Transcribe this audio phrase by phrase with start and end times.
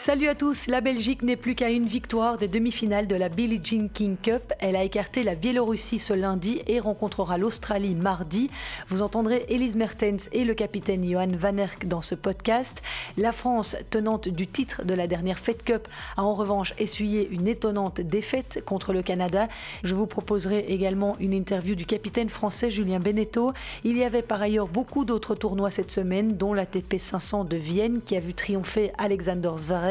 [0.00, 3.60] Salut à tous, la Belgique n'est plus qu'à une victoire des demi-finales de la Billie
[3.62, 4.54] Jean King Cup.
[4.58, 8.48] Elle a écarté la Biélorussie ce lundi et rencontrera l'Australie mardi.
[8.88, 12.80] Vous entendrez Elise Mertens et le capitaine Johan Van Erck dans ce podcast.
[13.18, 15.86] La France, tenante du titre de la dernière Fed Cup,
[16.16, 19.48] a en revanche essuyé une étonnante défaite contre le Canada.
[19.84, 23.52] Je vous proposerai également une interview du capitaine français Julien Beneteau.
[23.84, 28.00] Il y avait par ailleurs beaucoup d'autres tournois cette semaine, dont l'ATP 500 de Vienne
[28.06, 29.89] qui a vu triompher Alexander Zverev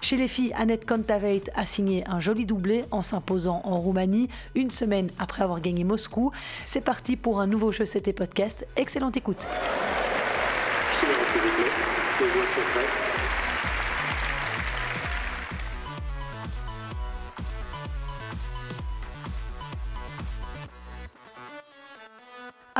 [0.00, 4.70] chez les filles, Annette Kontaveit a signé un joli doublé en s'imposant en Roumanie une
[4.70, 6.32] semaine après avoir gagné Moscou.
[6.66, 8.66] C'est parti pour un nouveau jeu CT Podcast.
[8.76, 9.46] Excellente écoute.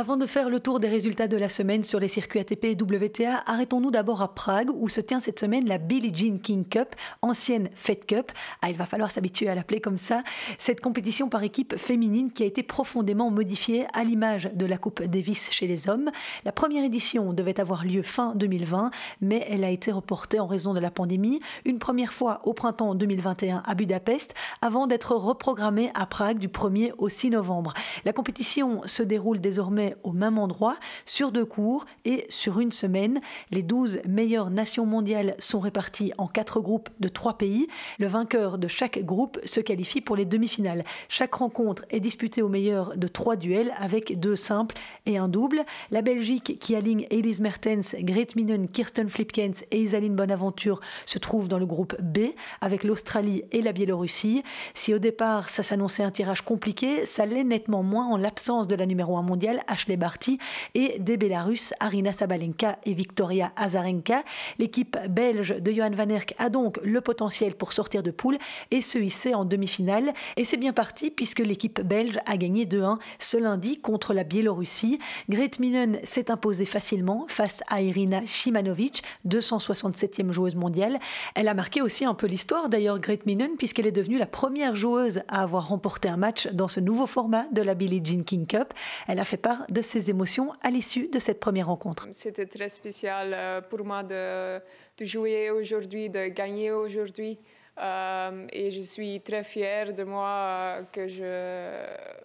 [0.01, 2.73] Avant de faire le tour des résultats de la semaine sur les circuits ATP et
[2.81, 6.95] WTA, arrêtons-nous d'abord à Prague où se tient cette semaine la Billie Jean King Cup,
[7.21, 8.33] ancienne Fed Cup.
[8.63, 10.23] Ah, il va falloir s'habituer à l'appeler comme ça.
[10.57, 15.03] Cette compétition par équipe féminine qui a été profondément modifiée à l'image de la Coupe
[15.03, 16.11] Davis chez les hommes.
[16.47, 20.73] La première édition devait avoir lieu fin 2020, mais elle a été reportée en raison
[20.73, 21.41] de la pandémie.
[21.67, 24.33] Une première fois au printemps 2021 à Budapest,
[24.63, 27.75] avant d'être reprogrammée à Prague du 1er au 6 novembre.
[28.07, 33.21] La compétition se déroule désormais au même endroit, sur deux cours et sur une semaine.
[33.51, 37.69] Les 12 meilleures nations mondiales sont réparties en quatre groupes de trois pays.
[37.99, 40.85] Le vainqueur de chaque groupe se qualifie pour les demi-finales.
[41.09, 45.65] Chaque rencontre est disputée au meilleur de trois duels avec deux simples et un double.
[45.91, 51.49] La Belgique, qui aligne Elise Mertens, Grete Minen, Kirsten Flipkens et Isaline Bonaventure, se trouve
[51.49, 54.43] dans le groupe B avec l'Australie et la Biélorussie.
[54.75, 58.75] Si au départ ça s'annonçait un tirage compliqué, ça l'est nettement moins en l'absence de
[58.75, 60.39] la numéro 1 mondiale, Ashley Barty,
[60.75, 64.23] et des Bélarusses, Arina Sabalenka et Victoria Azarenka.
[64.59, 68.37] L'équipe belge de Johan Van Erck a donc le potentiel pour sortir de poule
[68.71, 70.13] et se hisser en demi-finale.
[70.37, 74.99] Et c'est bien parti puisque l'équipe belge a gagné 2-1 ce lundi contre la Biélorussie.
[75.31, 80.99] Grete Minen s'est imposée facilement face à Irina Shimanovic, 267e joueuse mondiale.
[81.35, 84.77] Elle a marqué aussi un peu l'histoire d'ailleurs, Grete Minen, puisqu'elle est devenue la première
[84.77, 88.47] joueuse à avoir remporté un match dans ce nouveau format de la Billie Jean King
[88.47, 88.75] Cup.
[89.09, 92.09] Elle a fait part de ses émotions à l'issue de cette première rencontre.
[92.13, 94.61] C'était très spécial euh, pour moi de,
[95.01, 97.39] jouer aujourd'hui, de gagner aujourd'hui.
[97.79, 101.07] Euh, et je suis très fière de moi euh, que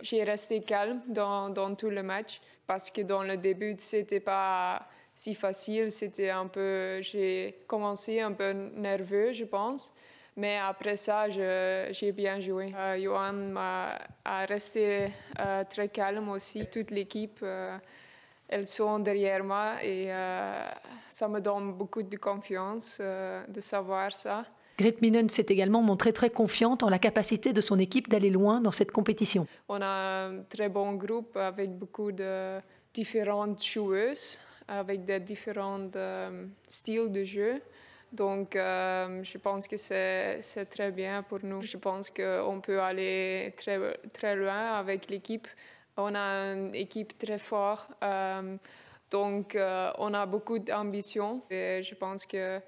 [0.01, 4.87] j'ai resté calme dans, dans, tout le match parce que dans le début, c'était pas
[5.15, 5.89] si facile.
[5.91, 9.93] J'ai commencé un peu nerveux, je pense.
[10.37, 12.73] Mais après ça, j'ai bien joué.
[12.75, 13.97] Euh, Johan m'a
[14.47, 16.67] resté euh, très calme aussi.
[16.69, 17.77] Toute l'équipe, euh,
[18.49, 20.09] elles sont derrière moi et
[21.09, 24.45] ça me donne beaucoup de confiance de savoir ça.
[24.77, 28.59] Grete Minen s'est également montrée très confiante en la capacité de son équipe d'aller loin
[28.59, 29.47] dans cette compétition.
[29.69, 32.59] On a un très bon groupe avec beaucoup de
[32.93, 35.89] différentes joueuses, avec des différents
[36.67, 37.61] styles de jeu.
[38.11, 41.61] Donc, euh, je pense que c'est très bien pour nous.
[41.61, 43.79] Je pense qu'on peut aller très,
[44.13, 45.47] très loin avec l'équipe.
[45.97, 47.89] On a une équipe très forte.
[48.03, 48.57] Euh,
[49.11, 51.41] donc, euh, on a beaucoup d'ambition.
[51.49, 52.61] Et je pense que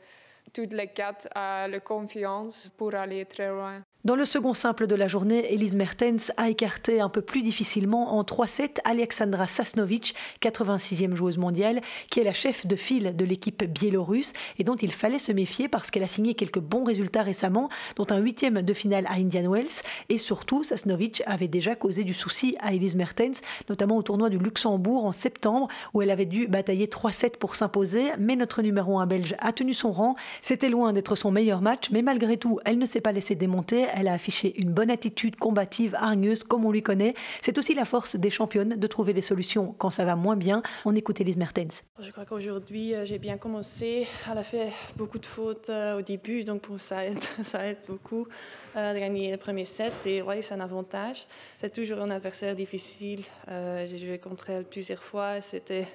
[0.54, 3.87] toutes les quatre ont la confiance pour aller très loin.
[4.06, 8.16] Dans le second simple de la journée, Elise Mertens a écarté un peu plus difficilement
[8.18, 11.82] en 3-7 Alexandra Sasnovic, 86e joueuse mondiale,
[12.12, 15.68] qui est la chef de file de l'équipe biélorusse et dont il fallait se méfier
[15.68, 19.52] parce qu'elle a signé quelques bons résultats récemment, dont un huitième de finale à Indian
[19.52, 19.82] Wells.
[20.10, 24.38] Et surtout, Sasnovic avait déjà causé du souci à Elise Mertens, notamment au tournoi du
[24.38, 28.12] Luxembourg en septembre, où elle avait dû batailler 3-7 pour s'imposer.
[28.20, 30.16] Mais notre numéro 1 belge a tenu son rang.
[30.42, 33.87] C'était loin d'être son meilleur match, mais malgré tout, elle ne s'est pas laissée démonter
[33.94, 37.14] elle a affiché une bonne attitude combative, hargneuse, comme on lui connaît.
[37.42, 40.62] C'est aussi la force des championnes de trouver des solutions quand ça va moins bien.
[40.86, 41.84] On écoute Elise Mertens.
[42.00, 44.08] Je crois qu'aujourd'hui, euh, j'ai bien commencé.
[44.30, 47.80] Elle a fait beaucoup de fautes euh, au début, donc pour ça aide, ça aide
[47.88, 48.28] beaucoup
[48.76, 49.94] euh, de gagner le premier set.
[50.06, 51.28] Et oui, c'est un avantage.
[51.58, 53.24] C'est toujours un adversaire difficile.
[53.48, 55.42] j'ai joué contre elle plusieurs fois.
[55.42, 55.88] C'était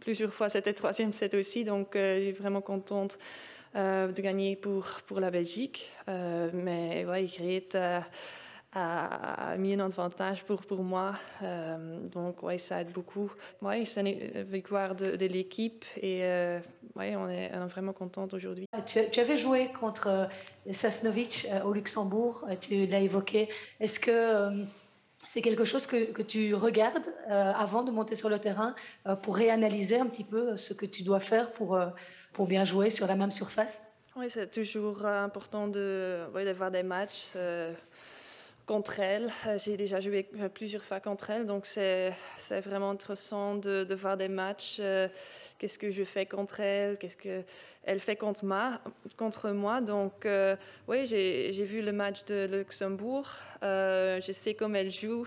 [0.00, 3.18] plusieurs fois, c'était troisième set aussi, donc je suis vraiment contente
[3.74, 5.90] de gagner pour, pour la Belgique.
[6.08, 7.76] Euh, mais ouais, Grete
[8.72, 11.14] a, mis un avantage pour, pour moi.
[11.42, 13.32] Euh, donc, ouais, ça aide beaucoup.
[13.62, 16.20] Ouais, c'est une victoire de, de l'équipe et
[16.96, 18.66] ouais, on, est, vraiment contente aujourd'hui.
[18.72, 20.28] Ah, tu, tu, avais joué contre
[20.70, 23.48] Sasnovic au Luxembourg, tu l'as évoqué.
[23.80, 24.64] Est-ce que
[25.34, 28.76] c'est quelque chose que, tu regardes avant de monter sur le terrain
[29.22, 31.76] pour réanalyser un petit peu ce que tu dois faire pour
[32.32, 33.80] pour bien jouer sur la même surface?
[34.14, 37.30] Oui, c'est toujours important de, oui, voir des matchs
[38.64, 39.28] contre elles.
[39.56, 40.22] J'ai déjà joué
[40.54, 42.14] plusieurs fois contre elles, donc c'est
[42.64, 44.80] vraiment intéressant de, de, voir des matchs
[45.58, 49.80] qu'est-ce que je fais contre elle, qu'est-ce qu'elle fait contre moi.
[49.80, 50.56] Donc, euh,
[50.88, 53.28] oui, j'ai vu le match de Luxembourg.
[53.62, 55.26] Euh, je sais comment elle joue.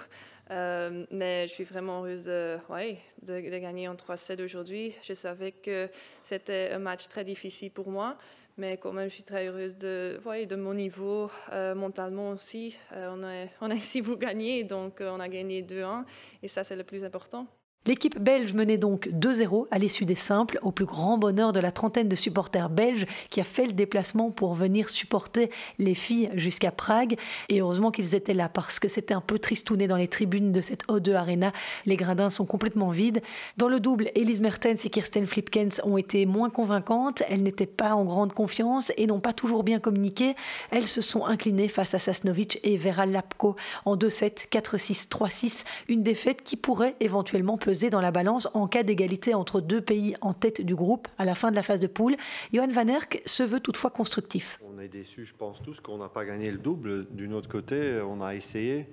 [0.50, 4.96] Euh, mais je suis vraiment heureuse de, ouais, de, gagner en 3-7 aujourd'hui.
[5.04, 5.90] Je savais que
[6.24, 8.18] c'était un match très difficile pour moi,
[8.56, 12.78] mais quand même, je suis très heureuse de, ouais, de mon niveau, mentalement aussi.
[12.94, 16.06] on, a, on a ici pour gagner, donc on a gagné 2-1,
[16.42, 17.46] et ça, c'est le plus important.
[17.88, 21.72] L'équipe belge menait donc 2-0 à l'issue des simples, au plus grand bonheur de la
[21.72, 25.50] trentaine de supporters belges qui a fait le déplacement pour venir supporter
[25.80, 27.16] les filles jusqu'à Prague.
[27.48, 30.60] Et heureusement qu'ils étaient là parce que c'était un peu tristouné dans les tribunes de
[30.60, 31.54] cette O2 Arena.
[31.86, 33.22] Les gradins sont complètement vides.
[33.56, 37.24] Dans le double, Elise Mertens et Kirsten Flipkens ont été moins convaincantes.
[37.30, 40.36] Elles n'étaient pas en grande confiance et n'ont pas toujours bien communiqué.
[40.72, 43.56] Elles se sont inclinées face à Sasnovic et Vera Lapko
[43.86, 45.64] en 2-7, 4-6, 3-6.
[45.88, 50.16] Une défaite qui pourrait éventuellement peser dans la balance en cas d'égalité entre deux pays
[50.22, 52.18] en tête du groupe à la fin de la phase de poule.
[52.52, 54.60] Johan Van Erck se veut toutefois constructif.
[54.68, 57.08] On est déçus, je pense tous, qu'on n'a pas gagné le double.
[57.12, 58.88] D'une autre côté, on a essayé.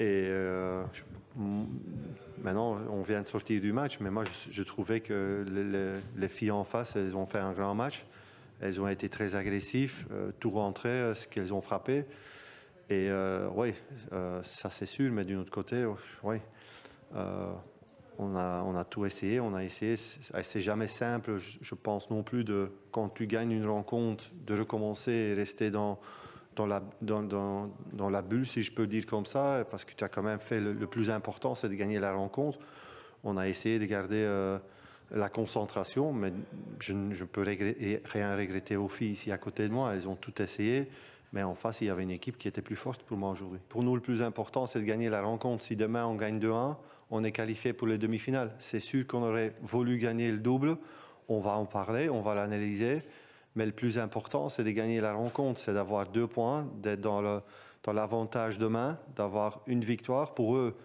[0.00, 0.82] Et euh,
[2.42, 5.44] maintenant, on vient de sortir du match, mais moi, je, trouvais que
[6.16, 8.04] les, filles en face, elles ont fait un grand match.
[8.60, 12.04] Elles ont été très agressives, euh, tout rentré, euh, ce qu'elles ont frappé.
[12.90, 13.10] Et
[13.54, 13.72] oui,
[14.42, 15.86] ça c'est sûr, mais d'une autre côté,
[16.24, 16.36] oui
[18.18, 19.96] on a, tout essayé, on a essayé.
[19.96, 25.12] C'est jamais simple, je, pense non plus, de, quand tu gagnes une rencontre, de recommencer
[25.12, 25.98] et rester dans,
[26.54, 30.38] dans, la bulle, si je peux dire comme ça, parce que tu as quand même
[30.38, 32.58] fait le, plus important, c'est de gagner la rencontre.
[33.24, 34.58] On a essayé de garder euh,
[35.12, 36.32] la concentration, mais
[36.80, 39.94] je ne peux rien regretter aux filles ici à côté de moi.
[39.94, 40.88] Elles ont tout essayé.
[41.32, 43.60] Mais en face, il y avait une équipe qui était plus forte pour moi aujourd'hui.
[43.68, 45.64] Pour nous, le plus important, c'est de gagner la rencontre.
[45.64, 46.76] Si demain on gagne 2-1,
[47.10, 48.54] on est qualifié pour les demi-finales.
[48.58, 50.76] C'est sûr qu'on aurait voulu gagner le double.
[51.28, 53.02] On va en parler, on va l'analyser.
[53.54, 57.42] Mais le plus important, c'est de gagner la rencontre, c'est d'avoir deux points, d'être dans,
[57.82, 60.34] dans l'avantage demain, d'avoir une victoire.
[60.34, 60.76] Pour eux,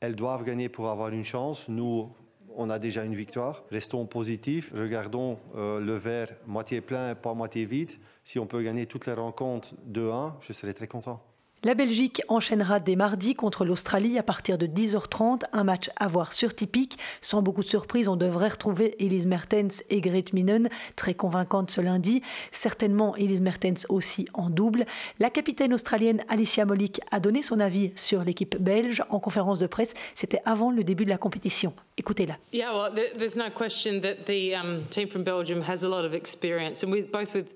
[0.00, 1.68] elles doivent gagner pour avoir une chance.
[1.68, 2.12] Nous,
[2.56, 3.64] on a déjà une victoire.
[3.70, 7.92] Restons positifs, regardons euh, le verre moitié plein, pas moitié vide.
[8.24, 11.22] Si on peut gagner toutes les rencontres 2-1, je serai très content.
[11.64, 16.32] La Belgique enchaînera dès mardi contre l'Australie à partir de 10h30, un match à voir
[16.32, 16.98] sur typique.
[17.20, 21.80] Sans beaucoup de surprise, on devrait retrouver Elise Mertens et Grete Minen, très convaincantes ce
[21.80, 22.20] lundi.
[22.50, 24.86] Certainement Elise Mertens aussi en double.
[25.20, 29.68] La capitaine australienne Alicia Molik a donné son avis sur l'équipe belge en conférence de
[29.68, 29.94] presse.
[30.16, 31.74] C'était avant le début de la compétition.
[31.96, 32.38] Écoutez-la.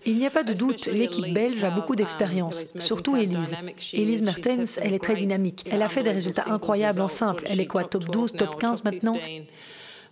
[0.05, 3.57] Il n'y a pas de doute, l'équipe belge a beaucoup um, d'expérience, surtout Elise.
[3.97, 5.65] Elise Mertens, elle est très dynamique.
[5.71, 7.45] Elle a fait des résultats incroyables en simple.
[7.47, 9.17] Elle est quoi, top 12, top 15 maintenant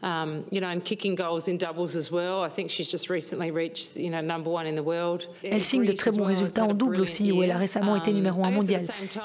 [0.05, 2.43] Um, you know, and kicking goals in doubles as well.
[2.43, 5.27] I think she's just recently reached, you know, number one in the world.
[5.43, 8.45] Elle signe de très bons résultats en double aussi, où elle a récemment été numéro
[8.45, 8.83] un um, mondial.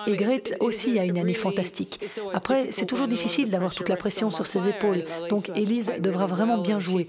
[0.08, 2.00] Et Grete aussi a une année fantastique.
[2.34, 6.60] Après, c'est toujours difficile d'avoir toute la pression sur ses épaules, donc Elise devra vraiment
[6.60, 7.06] bien jouer.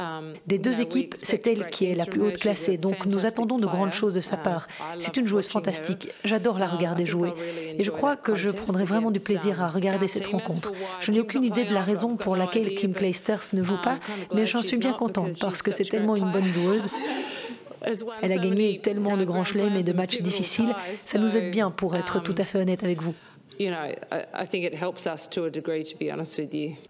[0.00, 3.58] Um, Des deux équipes, c'est elle qui est la plus haute classée, donc nous attendons
[3.58, 4.66] de grandes choses de sa um, part.
[4.98, 7.32] C'est une joueuse fantastique, j'adore la um, regarder jouer.
[7.78, 10.72] Et je crois que je prendrai vraiment du plaisir à regarder cette rencontre.
[11.00, 13.98] Je n'ai aucune idée de la raison pour laquelle Kim Clijsters ne joue pas,
[14.34, 16.84] mais j'en suis bien contente parce que c'est tellement une bonne joueuse.
[18.22, 21.70] Elle a gagné tellement de grands chelems et de matchs difficiles, ça nous aide bien
[21.70, 23.14] pour être tout à fait honnête avec vous.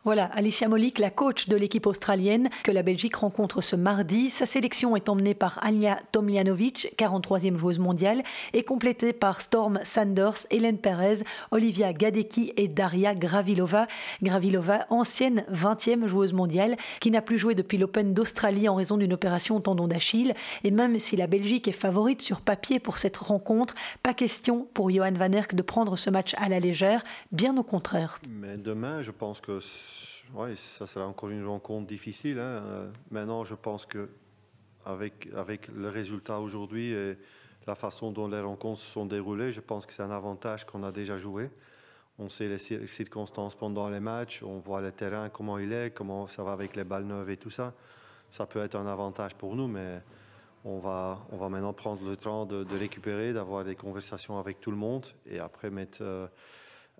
[0.05, 4.31] Voilà, Alicia Molik, la coach de l'équipe australienne que la Belgique rencontre ce mardi.
[4.31, 8.23] Sa sélection est emmenée par Anja Tomljanovic, 43e joueuse mondiale,
[8.53, 13.89] et complétée par Storm Sanders, Hélène Perez, Olivia Gadecki et Daria Gravilova.
[14.23, 19.13] Gravilova, ancienne 20e joueuse mondiale, qui n'a plus joué depuis l'Open d'Australie en raison d'une
[19.13, 20.35] opération au tendon d'Achille.
[20.63, 23.75] Et même si la Belgique est favorite sur papier pour cette rencontre,
[24.05, 27.03] pas question pour Johan Van Erck de prendre ce match à la légère,
[27.33, 28.21] bien au contraire.
[28.29, 29.61] Mais demain, je pense que
[30.35, 32.39] ouais, ça sera encore une rencontre difficile.
[32.39, 32.63] Hein.
[32.65, 34.09] Euh, maintenant, je pense que
[34.85, 37.19] avec, avec le résultat aujourd'hui et
[37.67, 40.83] la façon dont les rencontres se sont déroulées, je pense que c'est un avantage qu'on
[40.83, 41.51] a déjà joué.
[42.19, 46.27] On sait les circonstances pendant les matchs, on voit le terrain, comment il est, comment
[46.27, 47.73] ça va avec les balles neuves et tout ça.
[48.31, 50.03] Ça peut être un avantage pour nous, mais
[50.65, 54.71] on va, on va maintenant prendre le temps de, récupérer, d'avoir des conversations avec tout
[54.71, 56.27] le monde et après mettre, euh,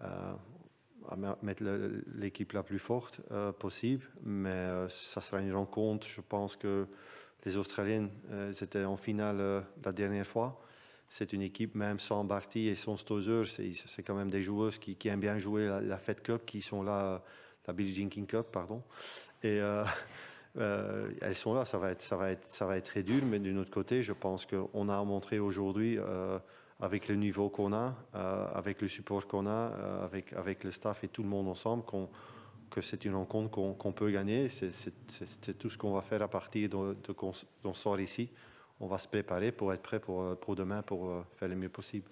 [0.03, 1.63] euh, mettre
[2.15, 3.21] l'équipe la plus forte
[3.59, 4.05] possible.
[4.23, 6.07] Mais ça sera une rencontre.
[6.07, 6.87] Je pense que
[7.45, 8.11] les Australiennes
[8.61, 10.61] étaient en finale la dernière fois.
[11.09, 14.97] C'est une équipe, même sans Barty et sans Stozer, c'est quand même des joueuses qui,
[15.09, 17.25] aiment bien jouer la, Fed Cup, qui sont là,
[17.67, 18.83] la Billie Jean King Cup, pardon.
[19.43, 19.61] Et
[20.59, 22.93] euh, elles sont là, ça va être, ça va être, ça va être
[23.25, 26.39] mais d'une autre côté, je pense qu'on a montré aujourd'hui, euh,
[26.81, 31.05] avec le niveau qu'on a, euh, avec le support qu'on a, avec, avec le staff
[31.05, 31.85] et tout le monde ensemble,
[32.71, 34.49] que c'est une rencontre qu'on peut gagner.
[34.49, 38.31] C'est tout ce qu'on va faire à partir de, de sort ici.
[38.81, 42.09] On va se préparer pour être prêt pour demain, pour faire le mieux possible.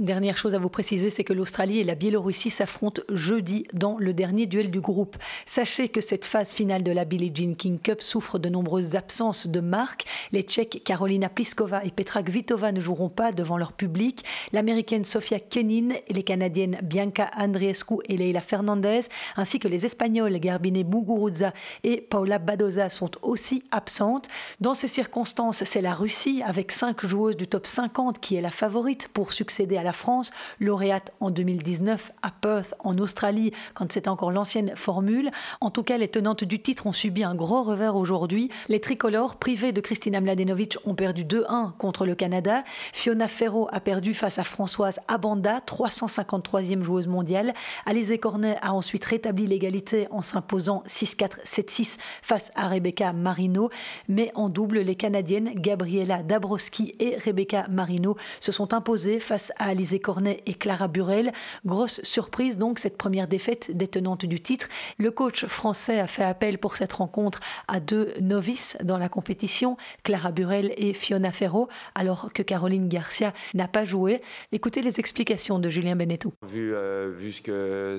[0.00, 4.14] Dernière chose à vous préciser, c'est que l'Australie et la Biélorussie s'affrontent jeudi dans le
[4.14, 5.18] dernier duel du groupe.
[5.44, 9.46] Sachez que cette phase finale de la Billie Jean King Cup souffre de nombreuses absences
[9.46, 10.06] de marques.
[10.32, 14.24] Les Tchèques Karolina Pliskova et Petra Kvitova ne joueront pas devant leur public.
[14.52, 19.02] L'Américaine Sofia Kenin et les Canadiennes Bianca Andreescu et Leila Fernandez,
[19.36, 21.52] ainsi que les Espagnols Garbine Muguruza
[21.84, 24.28] et Paula Badoza sont aussi absentes.
[24.60, 28.50] Dans ces circonstances, c'est la Russie avec cinq joueuses du top 50 qui est la
[28.50, 34.08] favorite pour succéder à la France, lauréate en 2019 à Perth en Australie, quand c'était
[34.08, 35.30] encore l'ancienne formule.
[35.60, 38.50] En tout cas, les tenantes du titre ont subi un gros revers aujourd'hui.
[38.68, 42.64] Les tricolores, privés de Kristina Mladenovic, ont perdu 2-1 contre le Canada.
[42.92, 47.54] Fiona Ferro a perdu face à Françoise Abanda, 353e joueuse mondiale.
[47.86, 53.70] Alizé Cornet a ensuite rétabli l'égalité en s'imposant 6-4, 7-6 face à Rebecca Marino.
[54.08, 59.74] Mais en double, les Canadiennes Gabriela Dabrowski et Rebecca Marino se sont imposées face à
[59.80, 61.32] Alizé Cornet et Clara Burel.
[61.64, 64.68] Grosse surprise donc cette première défaite détenante du titre.
[64.98, 69.78] Le coach français a fait appel pour cette rencontre à deux novices dans la compétition,
[70.04, 74.20] Clara Burel et Fiona Ferro, alors que Caroline Garcia n'a pas joué.
[74.52, 76.34] Écoutez les explications de Julien Beneteau.
[76.46, 77.98] Vu, euh, vu ce que,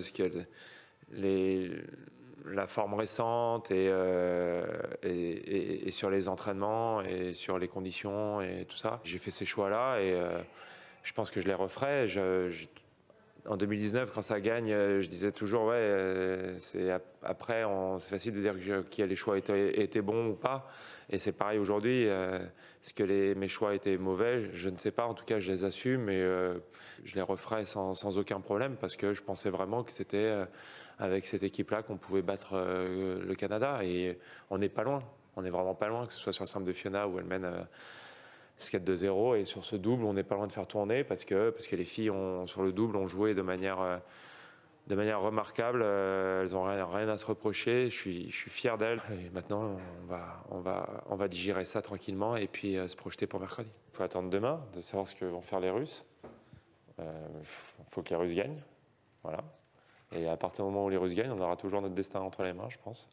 [2.45, 4.63] la forme récente euh,
[5.01, 8.99] et, et, sur les entraînements et sur les conditions et tout ça.
[9.03, 10.41] J'ai fait ces choix-là et euh,
[11.03, 12.07] je pense que je les referai.
[13.47, 16.57] en 2019, quand ça gagne, euh, je disais toujours, ouais, euh,
[17.23, 17.65] après,
[17.99, 20.69] c'est facile de dire que, qui les choix étaient, étaient, bons ou pas.
[21.09, 22.07] Et c'est pareil aujourd'hui.
[22.07, 22.39] Euh,
[22.83, 24.49] est-ce que mes choix étaient mauvais?
[24.53, 25.05] Je ne sais pas.
[25.05, 26.21] En tout cas, je les assume et
[27.03, 30.33] je les referai sans, sans, aucun problème parce que je pensais vraiment que c'était
[30.97, 33.83] avec cette équipe-là qu'on pouvait battre le Canada.
[33.83, 34.17] Et
[34.49, 35.03] on n'est pas loin.
[35.35, 37.25] On n'est vraiment pas loin, que ce soit sur le simple de Fiona où elle
[37.25, 37.47] mène
[38.61, 41.23] skate de 0 et sur ce double on n'est pas loin de faire tourner parce
[41.23, 43.97] que parce que les filles ont, sur le double ont joué de manière euh,
[44.87, 45.81] de manière remarquable.
[45.83, 47.89] Euh, elles ont rien, à se reprocher.
[47.89, 49.01] Je suis je suis fier d'elles.
[49.33, 53.27] Maintenant on va on va on va digérer ça tranquillement et puis euh, se projeter
[53.27, 53.69] pour mercredi.
[53.93, 56.05] Il faut attendre demain de savoir ce que vont faire les Russes.
[56.99, 58.61] Il faut que les Russes gagnent.
[59.23, 59.43] Voilà.
[60.11, 62.43] Et à partir du moment où les Russes gagnent on aura toujours notre destin entre
[62.43, 63.09] les mains je pense.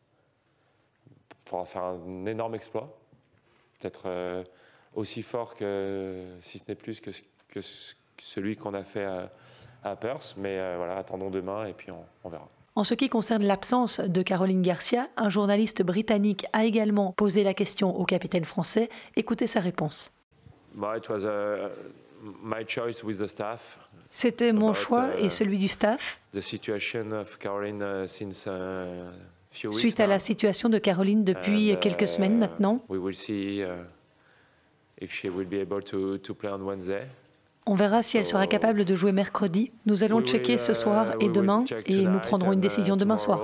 [1.11, 2.99] Il faudra faire un énorme exploit.
[3.79, 4.45] Peut-être
[4.99, 7.11] aussi fort que, si ce n'est plus que,
[7.49, 7.61] que
[8.21, 9.31] celui qu'on a fait à,
[9.85, 10.35] à Perth.
[10.37, 12.49] Mais euh, voilà, attendons demain et puis on, on verra.
[12.75, 17.55] En ce qui concerne l'absence de Caroline Garcia, un journaliste britannique a également posé la
[17.55, 18.89] question au capitaine français.
[19.17, 20.13] Écoutez sa réponse.
[24.11, 26.21] C'était mon choix et uh, celui du staff.
[26.33, 32.07] The situation of Caroline uh, since, uh, Suite à la situation de Caroline depuis quelques
[32.07, 32.81] semaines maintenant.
[35.01, 35.29] Will see,
[37.69, 39.71] on verra si elle sera capable de jouer mercredi.
[39.85, 43.41] Nous allons checker ce soir et demain et nous prendrons une décision uh, demain soir.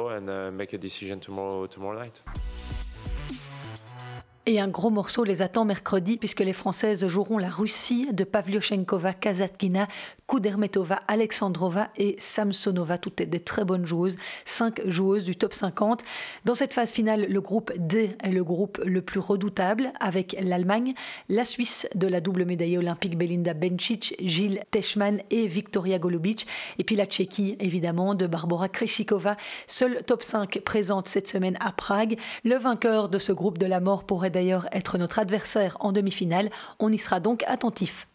[4.47, 9.15] Et un gros morceau les attend mercredi puisque les Françaises joueront la Russie de Pavlyuchenkova,
[9.15, 9.89] Kazatkina,
[10.29, 12.99] Kudermetova, Alexandrova et Samsonova.
[12.99, 16.05] Toutes des très bonnes joueuses, cinq joueuses du top 50.
[16.45, 20.93] Dans cette phase finale, le groupe D est le groupe le plus redoutable avec l'Allemagne,
[21.31, 26.47] la Suisse de la double médaillée olympique Belinda Bencic, Gilles Teschmann et Victoria Golubic.
[26.79, 29.39] Et puis la Tchéquie, évidemment, de Barbara Krejcikova.
[29.67, 32.19] Seul top 5 présente cette semaine à Prague.
[32.45, 36.51] Le vainqueur de ce groupe de la mort pourrait d'ailleurs être notre adversaire en demi-finale.
[36.79, 38.07] On y sera donc attentif.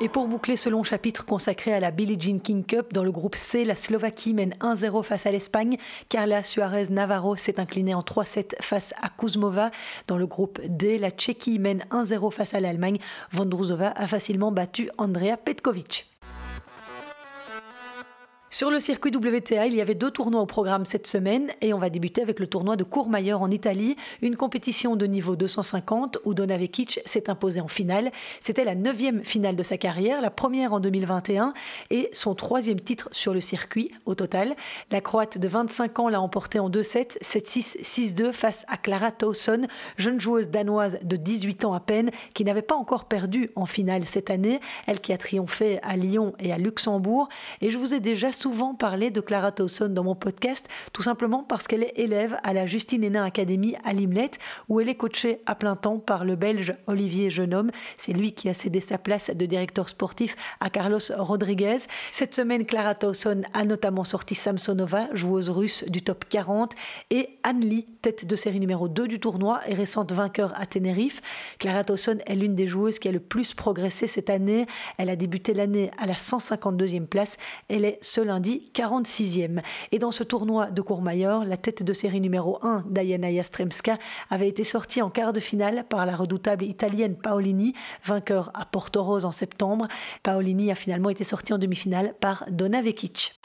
[0.00, 3.12] Et pour boucler ce long chapitre consacré à la Billie Jean King Cup, dans le
[3.12, 5.76] groupe C, la Slovaquie mène 1-0 face à l'Espagne.
[6.08, 9.70] Carla Suarez Navarro s'est inclinée en 3-7 face à Kuzmova.
[10.08, 12.98] Dans le groupe D, la Tchéquie mène 1-0 face à l'Allemagne.
[13.30, 16.11] Vondruzova a facilement battu Andrea Petkovic.
[18.54, 21.78] Sur le circuit WTA, il y avait deux tournois au programme cette semaine et on
[21.78, 26.34] va débuter avec le tournoi de Courmayeur en Italie, une compétition de niveau 250 où
[26.34, 28.12] Dona Vekic s'est imposé en finale.
[28.42, 31.54] C'était la neuvième finale de sa carrière, la première en 2021
[31.88, 34.54] et son troisième titre sur le circuit au total.
[34.90, 37.80] La Croate de 25 ans l'a emporté en 2-7, 7-6,
[38.14, 39.66] 6-2 face à Clara Towson,
[39.96, 44.02] jeune joueuse danoise de 18 ans à peine qui n'avait pas encore perdu en finale
[44.06, 47.30] cette année, elle qui a triomphé à Lyon et à Luxembourg.
[47.62, 51.44] Et je vous ai déjà souvent parlé de Clara Towson dans mon podcast, tout simplement
[51.44, 54.32] parce qu'elle est élève à la Justine Hénin Academy à Limlet,
[54.68, 57.70] où elle est coachée à plein temps par le Belge Olivier Jeunhomme.
[57.98, 61.76] C'est lui qui a cédé sa place de directeur sportif à Carlos Rodriguez.
[62.10, 66.72] Cette semaine, Clara Towson a notamment sorti Samsonova, joueuse russe du top 40,
[67.10, 71.20] et Anne Lee, tête de série numéro 2 du tournoi et récente vainqueur à Tenerife.
[71.60, 74.66] Clara Towson est l'une des joueuses qui a le plus progressé cette année.
[74.98, 77.36] Elle a débuté l'année à la 152e place.
[77.68, 79.60] Elle est seule lundi 46e.
[79.92, 83.98] Et dans ce tournoi de Courmayeur, la tête de série numéro 1, Diana Jastremska,
[84.30, 87.74] avait été sortie en quart de finale par la redoutable italienne Paolini,
[88.06, 89.86] vainqueur à Porto Rose en septembre.
[90.22, 93.38] Paolini a finalement été sortie en demi-finale par Donna Vekic.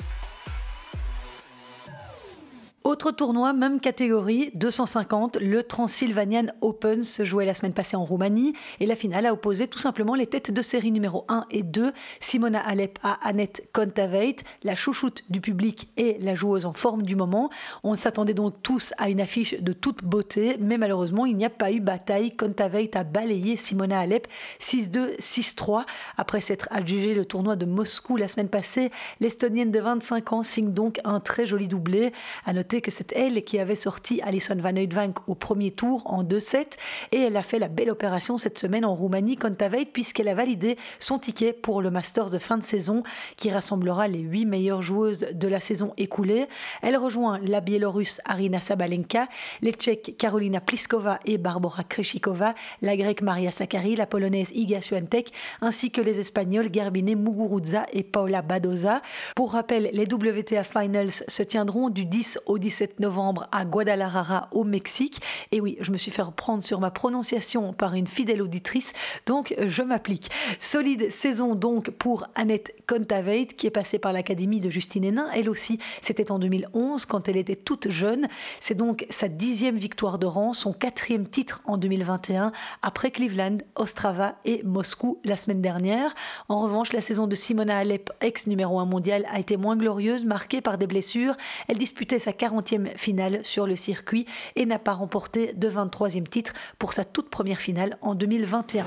[2.87, 8.53] Autre tournoi, même catégorie, 250, le Transylvanian Open se jouait la semaine passée en Roumanie
[8.79, 11.91] et la finale a opposé tout simplement les têtes de série numéro 1 et 2,
[12.21, 17.17] Simona Alep à Annette Kontaveit, la chouchoute du public et la joueuse en forme du
[17.17, 17.49] moment.
[17.83, 21.49] On s'attendait donc tous à une affiche de toute beauté, mais malheureusement il n'y a
[21.49, 22.37] pas eu bataille.
[22.37, 24.29] Kontaveit a balayé Simona Alep
[24.61, 25.83] 6-2, 6-3.
[26.15, 30.71] Après s'être adjugé le tournoi de Moscou la semaine passée, l'Estonienne de 25 ans signe
[30.71, 32.13] donc un très joli doublé.
[32.45, 36.23] À noter que c'est elle qui avait sorti Alison Van Oudvank au premier tour en
[36.23, 36.77] 2-7
[37.11, 39.57] et elle a fait la belle opération cette semaine en Roumanie contre
[39.91, 43.03] puisqu'elle a validé son ticket pour le Masters de fin de saison
[43.35, 46.45] qui rassemblera les huit meilleures joueuses de la saison écoulée.
[46.81, 49.27] Elle rejoint la Biélorusse Arina Sabalenka,
[49.61, 55.31] les Tchèques Karolina Pliskova et Barbara Kreshikova, la Grecque Maria Sakkari, la Polonaise Iga Swiatek
[55.61, 59.01] ainsi que les Espagnols Gerbine Muguruza et Paola Badoza.
[59.35, 64.49] Pour rappel, les WTA Finals se tiendront du 10 au 10 17 novembre à Guadalajara
[64.51, 65.21] au Mexique.
[65.53, 68.91] Et oui, je me suis fait reprendre sur ma prononciation par une fidèle auditrice,
[69.25, 70.29] donc je m'applique.
[70.59, 75.29] Solide saison donc pour Annette Kontaveit qui est passée par l'Académie de Justine Hénin.
[75.33, 78.27] Elle aussi, c'était en 2011 quand elle était toute jeune.
[78.59, 82.51] C'est donc sa dixième victoire de rang, son quatrième titre en 2021
[82.81, 86.13] après Cleveland, Ostrava et Moscou la semaine dernière.
[86.49, 90.25] En revanche, la saison de Simona Alep, ex numéro 1 mondial, a été moins glorieuse,
[90.25, 91.37] marquée par des blessures.
[91.69, 96.53] Elle disputait sa 40 finale sur le circuit et n'a pas remporté de 23e titre
[96.79, 98.85] pour sa toute première finale en 2021.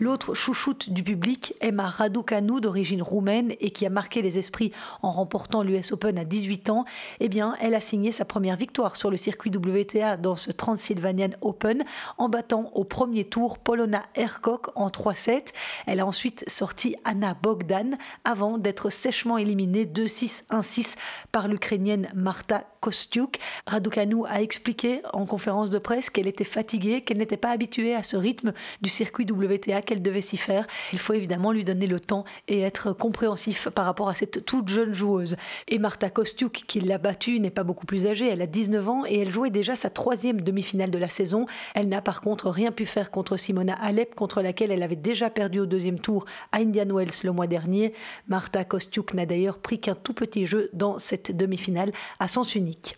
[0.00, 4.70] L'autre chouchoute du public, Emma Raducanu, d'origine roumaine et qui a marqué les esprits
[5.02, 6.84] en remportant l'US Open à 18 ans,
[7.18, 11.30] eh bien, elle a signé sa première victoire sur le circuit WTA dans ce Transylvanian
[11.40, 11.84] Open
[12.16, 15.48] en battant au premier tour Polona Herkok en 3-7.
[15.86, 20.96] Elle a ensuite sorti Anna Bogdan avant d'être sèchement éliminée 2-6, 1-6
[21.32, 23.38] par l'Ukrainienne Marta Kostiuk.
[23.66, 28.04] Raducanu a expliqué en conférence de presse qu'elle était fatiguée, qu'elle n'était pas habituée à
[28.04, 30.66] ce rythme du circuit WTA qu'elle devait s'y faire.
[30.92, 34.68] Il faut évidemment lui donner le temps et être compréhensif par rapport à cette toute
[34.68, 35.36] jeune joueuse.
[35.66, 39.04] Et Marta Kostiuk, qui l'a battue, n'est pas beaucoup plus âgée, elle a 19 ans
[39.06, 41.46] et elle jouait déjà sa troisième demi-finale de la saison.
[41.74, 45.30] Elle n'a par contre rien pu faire contre Simona Alep, contre laquelle elle avait déjà
[45.30, 47.94] perdu au deuxième tour à Indian Wells le mois dernier.
[48.28, 52.96] Marta Kostiuk n'a d'ailleurs pris qu'un tout petit jeu dans cette demi-finale à sens unique.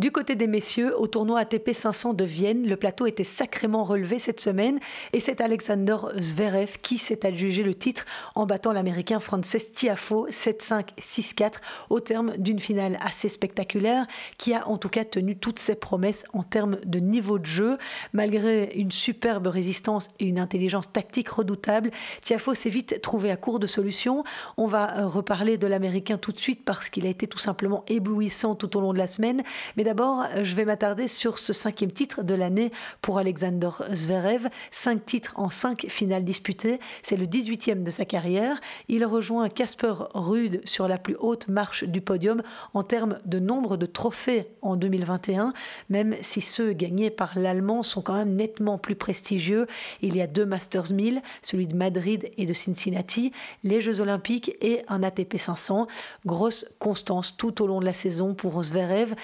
[0.00, 4.18] Du côté des messieurs, au tournoi ATP 500 de Vienne, le plateau était sacrément relevé
[4.18, 4.80] cette semaine
[5.12, 8.04] et c'est Alexander Zverev qui s'est adjugé le titre
[8.34, 11.52] en battant l'américain Frances Tiafo 7-5, 6-4
[11.90, 16.24] au terme d'une finale assez spectaculaire qui a en tout cas tenu toutes ses promesses
[16.32, 17.78] en termes de niveau de jeu.
[18.12, 23.60] Malgré une superbe résistance et une intelligence tactique redoutable, Tiafo s'est vite trouvé à court
[23.60, 24.24] de solutions.
[24.56, 28.56] On va reparler de l'américain tout de suite parce qu'il a été tout simplement éblouissant
[28.56, 29.44] tout au long de la semaine.
[29.84, 34.48] D'abord, je vais m'attarder sur ce cinquième titre de l'année pour Alexander Zverev.
[34.70, 36.80] Cinq titres en cinq finales disputées.
[37.02, 38.60] C'est le 18e de sa carrière.
[38.88, 42.42] Il rejoint Casper Ruud sur la plus haute marche du podium
[42.72, 45.52] en termes de nombre de trophées en 2021,
[45.90, 49.66] même si ceux gagnés par l'Allemand sont quand même nettement plus prestigieux.
[50.00, 54.56] Il y a deux Masters 1000, celui de Madrid et de Cincinnati, les Jeux Olympiques
[54.62, 55.86] et un ATP 500.
[56.24, 59.14] Grosse constance tout au long de la saison pour Zverev.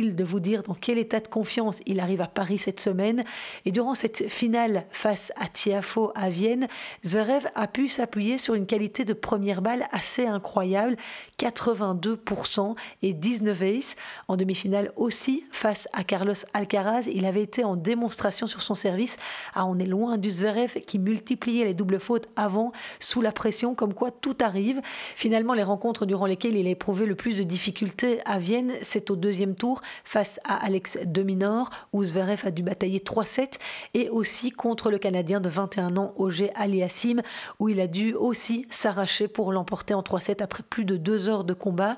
[0.00, 3.24] De vous dire dans quel état de confiance il arrive à Paris cette semaine.
[3.66, 6.66] Et durant cette finale face à Tiafo à Vienne,
[7.04, 10.96] Zverev a pu s'appuyer sur une qualité de première balle assez incroyable,
[11.38, 13.96] 82% et 19 aces.
[14.28, 19.18] En demi-finale aussi, face à Carlos Alcaraz, il avait été en démonstration sur son service.
[19.54, 23.74] Ah, on est loin du Zverev qui multipliait les doubles fautes avant, sous la pression,
[23.74, 24.80] comme quoi tout arrive.
[25.14, 29.10] Finalement, les rencontres durant lesquelles il a éprouvé le plus de difficultés à Vienne, c'est
[29.10, 33.58] au deuxième tour face à Alex Dominor, où Zverev a dû batailler 3-7,
[33.94, 37.22] et aussi contre le Canadien de 21 ans, Auger Aliassim,
[37.58, 41.44] où il a dû aussi s'arracher pour l'emporter en 3-7 après plus de deux heures
[41.44, 41.96] de combat.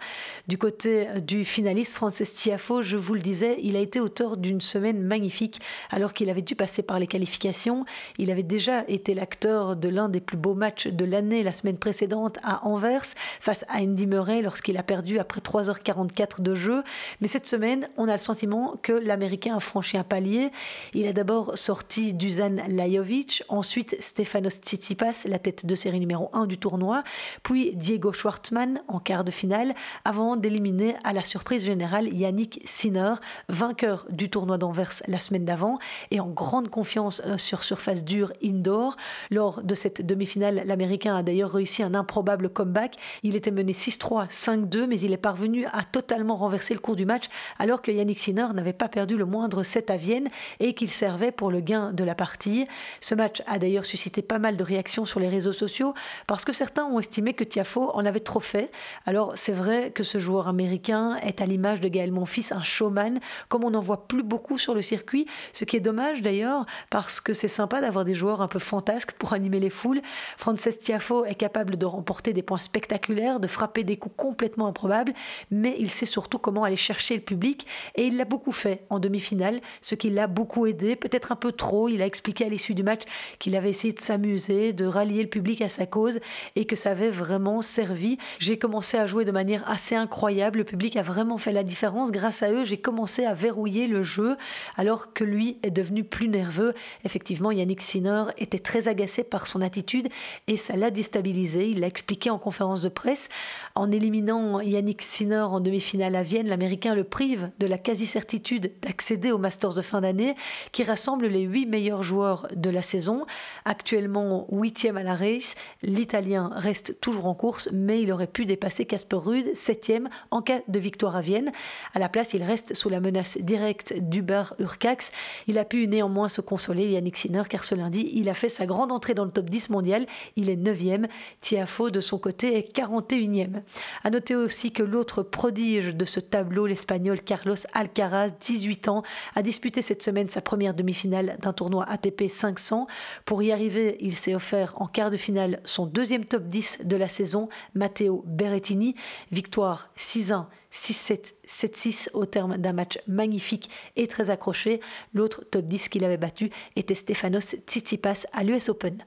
[0.48, 4.60] Du côté du finaliste Frances Tiafo, je vous le disais, il a été auteur d'une
[4.60, 7.84] semaine magnifique alors qu'il avait dû passer par les qualifications.
[8.18, 11.78] Il avait déjà été l'acteur de l'un des plus beaux matchs de l'année la semaine
[11.78, 13.04] précédente à Anvers
[13.40, 16.82] face à Andy Murray lorsqu'il a perdu après 3h44 de jeu.
[17.20, 20.50] Mais cette semaine, on a le sentiment que l'Américain a franchi un palier.
[20.92, 26.46] Il a d'abord sorti Dusan Lajovic, ensuite Stefanos Tsitsipas, la tête de série numéro 1
[26.46, 27.02] du tournoi,
[27.42, 33.14] puis Diego Schwartzmann en quart de finale, avant d'éliminer à la surprise générale Yannick Sinner,
[33.48, 35.78] vainqueur du tournoi d'Anvers la semaine d'avant
[36.10, 38.96] et en grande confiance euh, sur surface dure indoor.
[39.30, 42.96] Lors de cette demi-finale, l'Américain a d'ailleurs réussi un improbable comeback.
[43.22, 47.06] Il était mené 6-3, 5-2, mais il est parvenu à totalement renverser le cours du
[47.06, 47.24] match
[47.64, 50.28] alors que Yannick Sinner n'avait pas perdu le moindre set à Vienne
[50.60, 52.66] et qu'il servait pour le gain de la partie.
[53.00, 55.94] Ce match a d'ailleurs suscité pas mal de réactions sur les réseaux sociaux
[56.26, 58.70] parce que certains ont estimé que Tiafo en avait trop fait.
[59.06, 63.18] Alors c'est vrai que ce joueur américain est à l'image de Gaël Monfils un showman
[63.48, 65.24] comme on n'en voit plus beaucoup sur le circuit,
[65.54, 69.12] ce qui est dommage d'ailleurs parce que c'est sympa d'avoir des joueurs un peu fantasques
[69.12, 70.02] pour animer les foules.
[70.36, 75.14] Frances Tiafo est capable de remporter des points spectaculaires, de frapper des coups complètement improbables,
[75.50, 77.53] mais il sait surtout comment aller chercher le public
[77.94, 81.52] et il l'a beaucoup fait en demi-finale, ce qui l'a beaucoup aidé, peut-être un peu
[81.52, 81.88] trop.
[81.88, 83.02] Il a expliqué à l'issue du match
[83.38, 86.20] qu'il avait essayé de s'amuser, de rallier le public à sa cause
[86.56, 88.18] et que ça avait vraiment servi.
[88.38, 90.58] J'ai commencé à jouer de manière assez incroyable.
[90.58, 92.12] Le public a vraiment fait la différence.
[92.12, 94.36] Grâce à eux, j'ai commencé à verrouiller le jeu
[94.76, 96.74] alors que lui est devenu plus nerveux.
[97.04, 100.08] Effectivement, Yannick Sinner était très agacé par son attitude
[100.46, 101.68] et ça l'a déstabilisé.
[101.68, 103.28] Il l'a expliqué en conférence de presse.
[103.74, 109.32] En éliminant Yannick Sinner en demi-finale à Vienne, l'Américain le prive de la quasi-certitude d'accéder
[109.32, 110.34] au Masters de fin d'année
[110.72, 113.26] qui rassemble les huit meilleurs joueurs de la saison.
[113.64, 118.84] Actuellement huitième à la race, l'Italien reste toujours en course, mais il aurait pu dépasser
[118.84, 121.52] Casper Ruud, septième en cas de victoire à Vienne.
[121.94, 125.12] À la place, il reste sous la menace directe d'Uber Urcax.
[125.46, 128.66] Il a pu néanmoins se consoler, Yannick Sinner, car ce lundi, il a fait sa
[128.66, 130.06] grande entrée dans le top 10 mondial.
[130.36, 131.08] Il est neuvième.
[131.40, 133.62] Tiafo, de son côté, est 41e.
[134.02, 139.02] À noter aussi que l'autre prodige de ce tableau, l'Espagnol Carlos Alcaraz, 18 ans,
[139.34, 142.86] a disputé cette semaine sa première demi-finale d'un tournoi ATP 500.
[143.24, 146.96] Pour y arriver, il s'est offert en quart de finale son deuxième top 10 de
[146.96, 148.94] la saison, Matteo Berrettini.
[149.32, 150.46] Victoire 6-1.
[150.72, 154.80] 6-7, 7-6 au terme d'un match magnifique et très accroché.
[155.12, 159.04] L'autre top 10 qu'il avait battu était Stefanos Tsitsipas à l'US Open.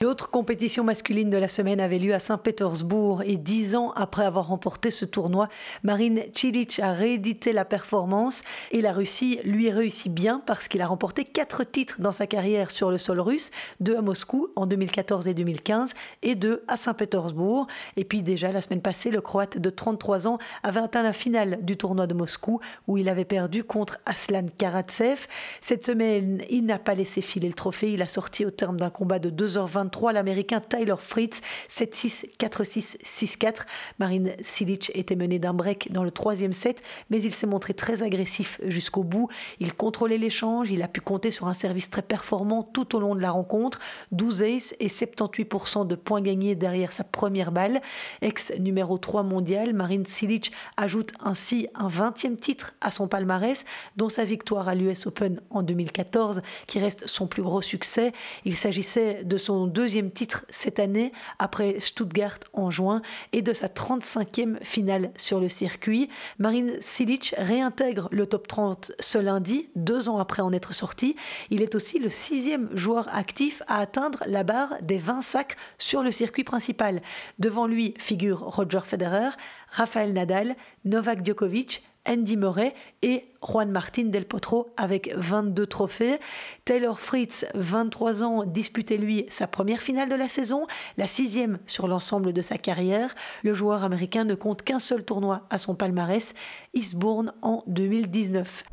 [0.00, 4.46] L'autre compétition masculine de la semaine avait lieu à Saint-Pétersbourg et dix ans après avoir
[4.46, 5.48] remporté ce tournoi,
[5.82, 10.86] Marine Cilic a réédité la performance et la Russie lui réussit bien parce qu'il a
[10.86, 15.26] remporté quatre titres dans sa carrière sur le sol russe, deux à Moscou en 2014
[15.26, 17.66] et 2015 et deux à Saint-Pétersbourg.
[17.96, 21.58] Et puis déjà la semaine passée, le Croate de 33 ans avait atteint la finale
[21.62, 25.26] du tournoi de Moscou où il avait perdu contre Aslan Karatsev.
[25.60, 28.90] Cette semaine, il n'a pas laissé filer le trophée, il a sorti au terme d'un
[28.90, 33.66] combat de 2h20 l'Américain Tyler Fritz 7-6, 4-6, 6-4.
[33.98, 38.02] Marine Silic était mené d'un break dans le troisième set, mais il s'est montré très
[38.02, 39.28] agressif jusqu'au bout.
[39.60, 43.14] Il contrôlait l'échange, il a pu compter sur un service très performant tout au long
[43.14, 43.80] de la rencontre.
[44.12, 47.80] 12 aces et 78% de points gagnés derrière sa première balle.
[48.22, 53.64] Ex numéro 3 mondial, Marine Silic ajoute ainsi un 20e titre à son palmarès,
[53.96, 58.12] dont sa victoire à l'US Open en 2014, qui reste son plus gros succès.
[58.44, 63.00] Il s'agissait de son deuxième titre cette année après Stuttgart en juin
[63.32, 66.08] et de sa 35e finale sur le circuit.
[66.40, 71.14] Marine Silic réintègre le top 30 ce lundi, deux ans après en être sorti.
[71.50, 76.02] Il est aussi le sixième joueur actif à atteindre la barre des 20 sacs sur
[76.02, 77.00] le circuit principal.
[77.38, 79.30] Devant lui figurent Roger Federer,
[79.70, 86.18] Rafael Nadal, Novak Djokovic, Andy Murray et Juan Martin Del Potro avec 22 trophées.
[86.64, 91.88] Taylor Fritz, 23 ans, disputait lui sa première finale de la saison, la sixième sur
[91.88, 93.14] l'ensemble de sa carrière.
[93.42, 96.34] Le joueur américain ne compte qu'un seul tournoi à son palmarès,
[96.74, 98.64] Eastbourne en 2019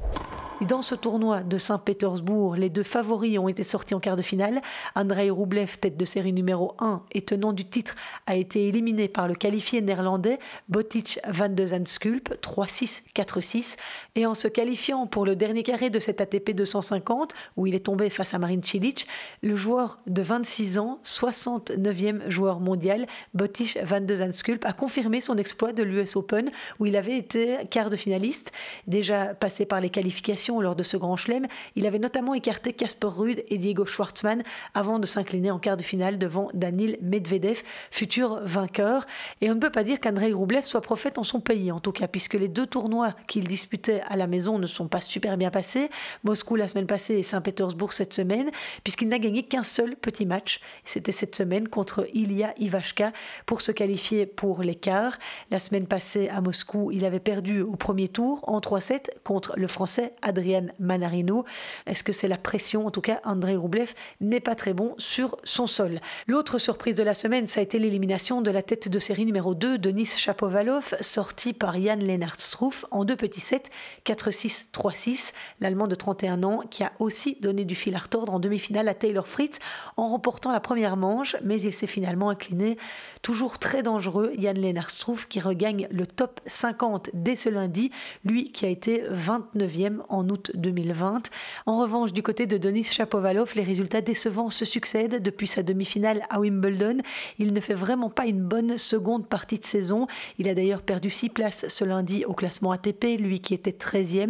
[0.62, 4.62] dans ce tournoi de Saint-Pétersbourg, les deux favoris ont été sortis en quart de finale.
[4.96, 9.28] Andrei Rublev, tête de série numéro 1 et tenant du titre, a été éliminé par
[9.28, 13.78] le qualifié néerlandais Botic van de Zandskulp 3-6, 4-6.
[14.16, 17.82] Et en se qualifiant pour le dernier carré de cet ATP 250, où il est
[17.82, 19.06] tombé face à Marin Cilic,
[19.44, 25.36] le joueur de 26 ans, 69e joueur mondial, Botic van de Zandskulp, a confirmé son
[25.36, 28.54] exploit de l'US Open, où il avait été quart de finaliste,
[28.88, 31.48] déjà passé par les qualifications lors de ce grand chelem.
[31.76, 34.42] Il avait notamment écarté Casper Ruud et Diego Schwartzmann
[34.74, 39.06] avant de s'incliner en quart de finale devant Danil Medvedev, futur vainqueur.
[39.42, 41.92] Et on ne peut pas dire qu'Andrei Rublev soit prophète en son pays, en tout
[41.92, 45.52] cas, puisque les deux tournois qu'il disputait à la maison ne sont pas super bien
[45.52, 45.90] passés.
[46.24, 48.52] Moscou la semaine passée et Saint-Pétersbourg cette semaine,
[48.84, 50.60] puisqu'il n'a gagné qu'un seul petit match.
[50.84, 53.12] C'était cette semaine contre Ilya Ivashka
[53.46, 55.18] pour se qualifier pour l'écart.
[55.52, 59.68] La semaine passée à Moscou, il avait perdu au premier tour en 3-7 contre le
[59.68, 61.46] français Adrian Manarino.
[61.86, 62.86] Est-ce que c'est la pression?
[62.86, 66.00] En tout cas, André Roublev n'est pas très bon sur son sol.
[66.28, 69.56] L'autre surprise de la semaine, ça a été l'élimination de la tête de série numéro
[69.56, 73.64] 2, Denis Chapovalov, sorti par Jan Lennart Struff en deux petits sets,
[74.06, 75.34] 4-6, 3-6.
[75.60, 78.94] L'Allemand de 31 ans qui a aussi donné du fil à retordre en demi-finale à
[78.94, 79.60] Taylor Fritz
[79.98, 82.78] en remportant la première manche, mais il s'est finalement incliné.
[83.22, 87.92] Toujours très dangereux, Jan Lennart Struff qui regagne le top 50 dès ce lundi,
[88.24, 91.30] lui qui a été 29e en août 2020.
[91.66, 96.22] En revanche, du côté de Denis Chapovalov, les résultats décevants se succèdent depuis sa demi-finale
[96.30, 96.98] à Wimbledon.
[97.40, 100.08] Il ne fait vraiment pas une bonne seconde partie de saison.
[100.40, 104.25] Il a d'ailleurs perdu 6 places ce lundi au classement ATP, lui qui était 13e.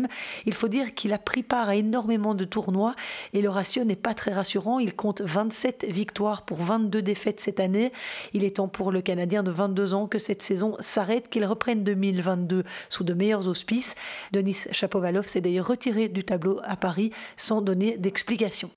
[0.45, 2.95] Il faut dire qu'il a pris part à énormément de tournois
[3.33, 4.79] et le ratio n'est pas très rassurant.
[4.79, 7.91] Il compte 27 victoires pour 22 défaites cette année.
[8.33, 11.83] Il est temps pour le Canadien de 22 ans que cette saison s'arrête, qu'il reprenne
[11.83, 13.95] 2022 sous de meilleurs auspices.
[14.31, 18.71] Denis Chapovalov s'est d'ailleurs retiré du tableau à Paris sans donner d'explication.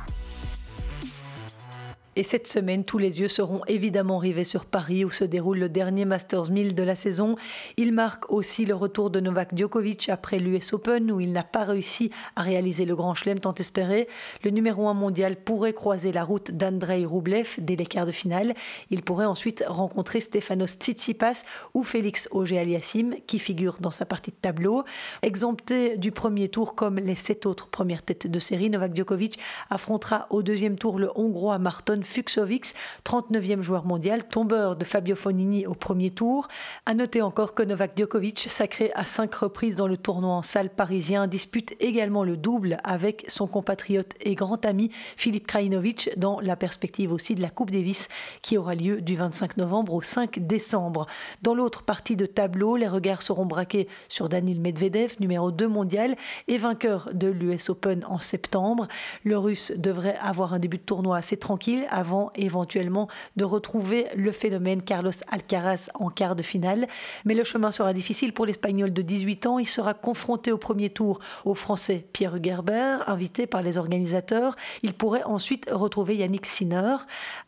[2.19, 5.69] Et cette semaine, tous les yeux seront évidemment rivés sur Paris où se déroule le
[5.69, 7.37] dernier Masters 1000 de la saison.
[7.77, 11.63] Il marque aussi le retour de Novak Djokovic après l'US Open où il n'a pas
[11.63, 14.09] réussi à réaliser le grand chelem tant espéré.
[14.43, 18.55] Le numéro 1 mondial pourrait croiser la route d'Andrei Rublev dès les quarts de finale.
[18.91, 24.37] Il pourrait ensuite rencontrer Stefanos Tsitsipas ou Félix Auger-Aliassime qui figurent dans sa partie de
[24.43, 24.83] tableau.
[25.23, 29.39] Exempté du premier tour comme les sept autres premières têtes de série, Novak Djokovic
[29.71, 35.67] affrontera au deuxième tour le Hongrois Marton Fuxovics, 39e joueur mondial, tombeur de Fabio Fonini
[35.67, 36.49] au premier tour.
[36.87, 40.71] À noter encore que Novak Djokovic, sacré à cinq reprises dans le tournoi en salle
[40.71, 46.57] parisien, dispute également le double avec son compatriote et grand ami Philippe Krajinovic dans la
[46.57, 48.09] perspective aussi de la Coupe Davis
[48.41, 51.07] qui aura lieu du 25 novembre au 5 décembre.
[51.43, 56.17] Dans l'autre partie de tableau, les regards seront braqués sur Danil Medvedev, numéro 2 mondial
[56.47, 58.89] et vainqueur de l'US Open en septembre.
[59.25, 64.31] Le russe devrait avoir un début de tournoi assez tranquille avant éventuellement de retrouver le
[64.31, 66.87] phénomène Carlos Alcaraz en quart de finale.
[67.25, 69.59] Mais le chemin sera difficile pour l'Espagnol de 18 ans.
[69.59, 74.55] Il sera confronté au premier tour au Français Pierre Gerber, invité par les organisateurs.
[74.83, 76.97] Il pourrait ensuite retrouver Yannick Sinner.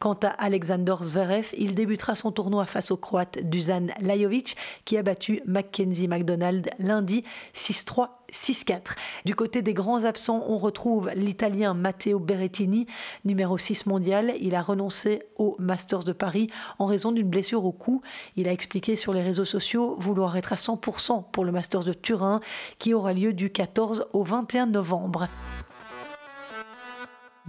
[0.01, 5.03] Quant à Alexander Zverev, il débutera son tournoi face au Croate Dusan Lajovic qui a
[5.03, 8.97] battu Mackenzie McDonald lundi 6-3 6-4.
[9.25, 12.87] Du côté des grands absents, on retrouve l'Italien Matteo Berrettini,
[13.25, 14.35] numéro 6 mondial.
[14.41, 18.03] Il a renoncé au Masters de Paris en raison d'une blessure au cou.
[18.37, 21.93] Il a expliqué sur les réseaux sociaux vouloir être à 100% pour le Masters de
[21.93, 22.41] Turin
[22.79, 25.29] qui aura lieu du 14 au 21 novembre.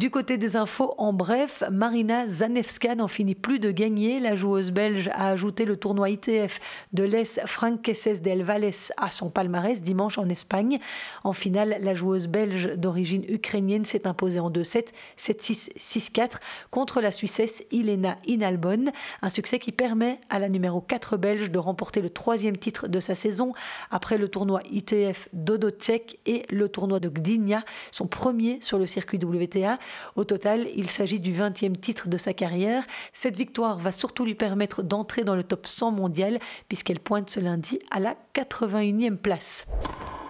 [0.01, 4.19] Du côté des infos, en bref, Marina Zanevska n'en finit plus de gagner.
[4.19, 6.59] La joueuse belge a ajouté le tournoi ITF
[6.91, 10.79] de l'Es Franqueses del Valles à son palmarès dimanche en Espagne.
[11.23, 14.87] En finale, la joueuse belge d'origine ukrainienne s'est imposée en 2-7,
[15.19, 16.37] 7-6, 6-4
[16.71, 18.85] contre la Suissesse Ilena Inalbon.
[19.21, 22.99] Un succès qui permet à la numéro 4 belge de remporter le troisième titre de
[22.99, 23.53] sa saison
[23.91, 29.19] après le tournoi ITF d'Odotchek et le tournoi de Gdynia, son premier sur le circuit
[29.23, 29.77] WTA.
[30.15, 32.83] Au total, il s'agit du 20e titre de sa carrière.
[33.13, 37.39] Cette victoire va surtout lui permettre d'entrer dans le top 100 mondial puisqu'elle pointe ce
[37.39, 39.65] lundi à la 81e place.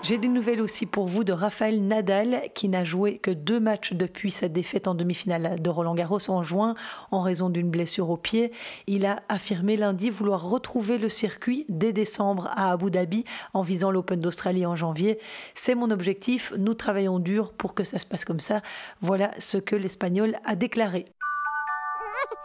[0.04, 3.94] J'ai des nouvelles aussi pour vous de Raphaël Nadal qui n'a joué que deux matchs
[3.94, 6.74] depuis sa défaite en demi-finale de Roland Garros en juin
[7.12, 8.52] en raison d'une blessure au pied.
[8.88, 13.92] Il a affirmé lundi vouloir retrouver le circuit dès décembre à Abu Dhabi en visant
[13.92, 15.20] l'Open d'Australie en janvier.
[15.54, 18.62] C'est mon objectif, nous travaillons dur pour que ça se passe comme ça.
[19.02, 21.06] Voilà ce que l'Espagnol a déclaré.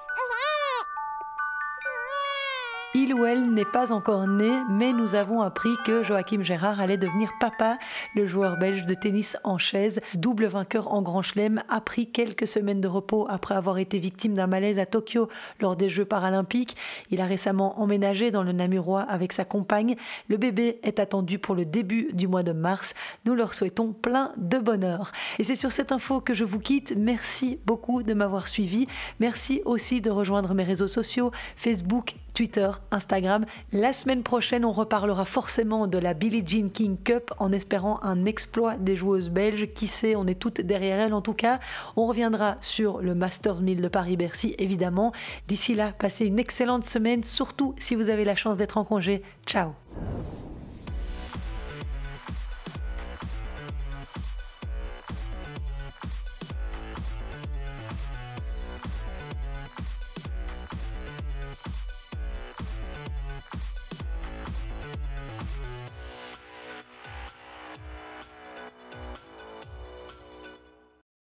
[2.98, 6.96] Il ou elle n'est pas encore né, mais nous avons appris que Joachim Gérard allait
[6.96, 7.76] devenir papa.
[8.14, 12.46] Le joueur belge de tennis en chaise, double vainqueur en Grand Chelem, a pris quelques
[12.46, 15.28] semaines de repos après avoir été victime d'un malaise à Tokyo
[15.60, 16.74] lors des Jeux paralympiques.
[17.10, 19.96] Il a récemment emménagé dans le Namurois avec sa compagne.
[20.28, 22.94] Le bébé est attendu pour le début du mois de mars.
[23.26, 25.12] Nous leur souhaitons plein de bonheur.
[25.38, 26.94] Et c'est sur cette info que je vous quitte.
[26.96, 28.86] Merci beaucoup de m'avoir suivi.
[29.20, 33.44] Merci aussi de rejoindre mes réseaux sociaux, Facebook, Twitter, Instagram.
[33.72, 38.24] La semaine prochaine, on reparlera forcément de la Billie Jean King Cup en espérant un
[38.24, 39.68] exploit des joueuses belges.
[39.74, 41.60] Qui sait, on est toutes derrière elles en tout cas.
[41.96, 45.12] On reviendra sur le Masters 1000 de Paris-Bercy évidemment.
[45.48, 49.22] D'ici là, passez une excellente semaine, surtout si vous avez la chance d'être en congé.
[49.46, 49.74] Ciao